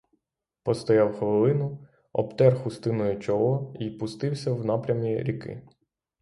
[0.63, 5.67] Постояв хвилину, обтер хустиною чоло й пустився в напрямі ріки.